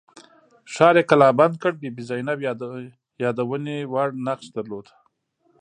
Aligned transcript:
ښار 0.73 0.95
یې 0.99 1.03
کلابند 1.09 1.55
کړ 1.61 1.71
بي 1.81 1.89
بي 1.95 2.03
زینب 2.09 2.39
یادونې 3.31 3.77
وړ 3.93 4.09
نقش 4.27 4.47
درلود. 4.55 4.87